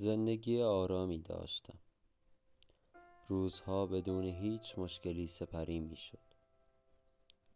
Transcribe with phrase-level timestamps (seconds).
[0.00, 1.78] زندگی آرامی داشتم.
[3.28, 6.18] روزها بدون هیچ مشکلی سپری می شد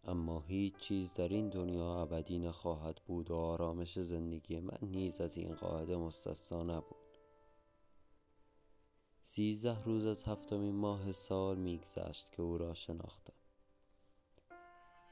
[0.04, 5.36] اما هیچ چیز در این دنیا ابدی نخواهد بود و آرامش زندگی من نیز از
[5.36, 7.18] این قاعده مستثنا نبود.
[9.22, 13.34] سیزده روز از هفتمین ماه سال میگذشت که او را شناختم.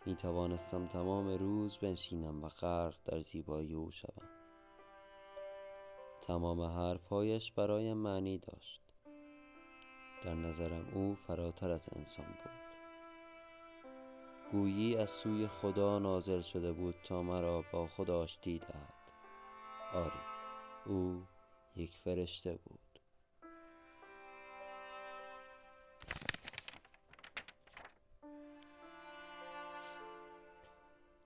[0.07, 4.42] می توانستم تمام روز بنشینم و غرق در زیبایی او شوم.
[6.23, 8.81] تمام حرفهایش برایم معنی داشت.
[10.23, 12.53] در نظرم او فراتر از انسان بود.
[14.53, 18.95] گویی از سوی خدا نازل شده بود تا مرا با خود آشتی دهد.
[19.95, 20.21] آری
[20.87, 21.23] او
[21.77, 22.81] یک فرشته بود.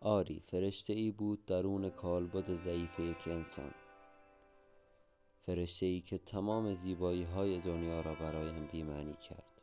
[0.00, 3.74] آری فرشته ای بود درون کالبد ضعیف یک انسان.
[5.46, 9.62] فرشته ای که تمام زیبایی های دنیا را برایم بیمعنی کرد.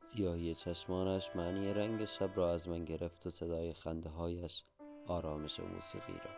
[0.00, 4.64] سیاهی چشمانش معنی رنگ شب را از من گرفت و صدای خنده هایش
[5.06, 6.30] آرامش موسیقی را.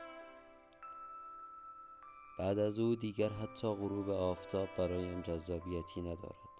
[2.38, 6.50] بعد از او دیگر حتی غروب آفتاب برایم جذابیتی ندارد.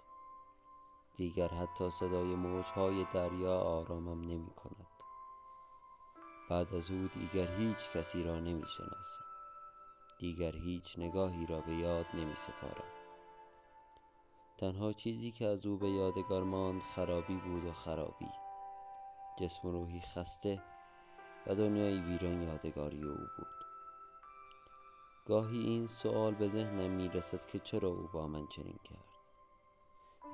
[1.17, 4.87] دیگر حتی صدای موجهای دریا آرامم نمی کند
[6.51, 9.30] بعد از او دیگر هیچ کسی را نمی شناسم
[10.21, 12.91] دیگر هیچ نگاهی را به یاد نمی سپارم
[14.59, 18.29] تنها چیزی که از او به یادگار ماند خرابی بود و خرابی.
[19.39, 20.63] جسم و روحی خسته
[21.47, 23.47] و دنیای ویران یادگاری او بود.
[25.27, 29.11] گاهی این سوال به ذهنم می رسد که چرا او با من چنین کرد؟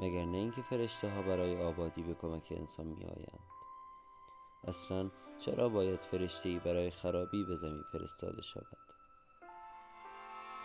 [0.01, 3.51] مگر نه اینکه فرشته ها برای آبادی به کمک انسان می آیند
[4.64, 8.86] اصلا چرا باید فرشته ای برای خرابی به زمین فرستاده شود؟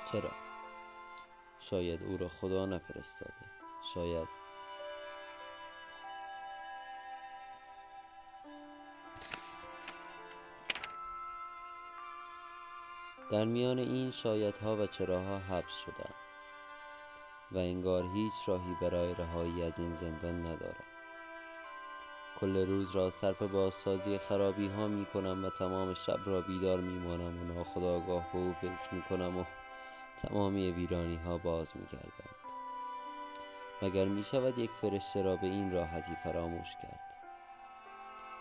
[0.05, 0.31] چرا؟
[1.59, 3.33] شاید او را خدا نفرستاده.
[3.93, 4.27] شاید.
[13.31, 16.13] در میان این شایدها و چراها حبس شدم
[17.51, 20.85] و انگار هیچ راهی برای رهایی از این زندان ندارم.
[22.39, 26.99] کل روز را صرف بازسازی خرابی ها می کنم و تمام شب را بیدار می
[26.99, 29.43] مانم و ناخداگاه به او فکر می کنم و
[30.21, 32.35] تمامی ویرانی ها باز می گردند
[33.81, 36.99] مگر می شود یک فرشته را به این راحتی فراموش کرد؟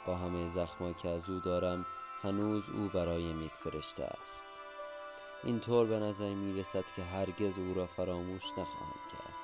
[0.06, 1.86] با همه زخمایی که از او دارم
[2.22, 4.44] هنوز او برایم یک فرشته است.
[5.44, 9.40] اینطور به نظر می رسد که هرگز او را فراموش نخواهم کرد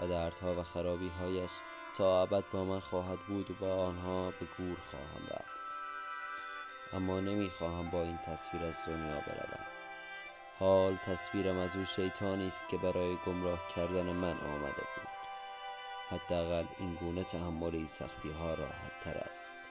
[0.00, 1.50] و دردها و خرابی هایش
[1.96, 5.60] تا ابد با من خواهد بود و با آنها به گور خواهم رفت.
[6.92, 9.83] اما نمی‌خواهم با این تصویر از دنیا بروم.
[10.64, 15.08] حال تصویرم از او شیطانی است که برای گمراه کردن من آمده بود.
[16.10, 19.63] حداقل این گونه تحمل سختی ها راحت تر است.